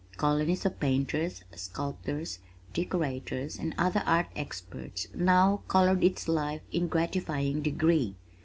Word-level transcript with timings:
Colonies 0.17 0.65
of 0.65 0.79
painters, 0.79 1.43
sculptors, 1.55 2.39
decorators 2.73 3.59
and 3.59 3.75
other 3.77 4.01
art 4.07 4.25
experts 4.35 5.05
now 5.13 5.57
colored 5.67 6.03
its 6.03 6.27
life 6.27 6.61
in 6.71 6.87
gratifying 6.87 7.61
degree. 7.61 8.15